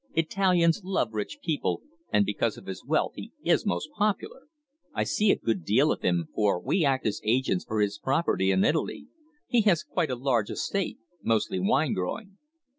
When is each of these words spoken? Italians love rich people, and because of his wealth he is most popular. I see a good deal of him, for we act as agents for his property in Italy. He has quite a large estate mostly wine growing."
Italians 0.15 0.81
love 0.83 1.09
rich 1.13 1.37
people, 1.43 1.83
and 2.11 2.25
because 2.25 2.57
of 2.57 2.65
his 2.65 2.83
wealth 2.83 3.11
he 3.15 3.31
is 3.43 3.67
most 3.67 3.91
popular. 3.95 4.47
I 4.95 5.03
see 5.03 5.29
a 5.29 5.35
good 5.35 5.63
deal 5.63 5.91
of 5.91 6.01
him, 6.01 6.27
for 6.33 6.59
we 6.59 6.83
act 6.83 7.05
as 7.05 7.21
agents 7.23 7.65
for 7.65 7.79
his 7.81 7.99
property 7.99 8.49
in 8.49 8.63
Italy. 8.63 9.09
He 9.47 9.61
has 9.69 9.83
quite 9.83 10.09
a 10.09 10.15
large 10.15 10.49
estate 10.49 10.97
mostly 11.21 11.59
wine 11.59 11.93
growing." 11.93 12.39